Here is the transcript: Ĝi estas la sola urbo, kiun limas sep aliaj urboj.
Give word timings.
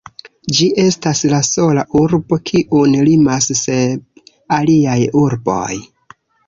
Ĝi 0.59 0.69
estas 0.83 1.21
la 1.33 1.41
sola 1.49 1.83
urbo, 2.01 2.41
kiun 2.51 2.99
limas 3.11 3.53
sep 3.63 4.25
aliaj 4.61 5.01
urboj. 5.27 5.73